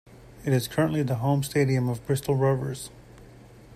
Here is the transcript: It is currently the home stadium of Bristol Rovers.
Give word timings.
It 0.43 0.51
is 0.51 0.67
currently 0.67 1.03
the 1.03 1.17
home 1.17 1.43
stadium 1.43 1.87
of 1.87 2.03
Bristol 2.07 2.33
Rovers. 2.35 2.89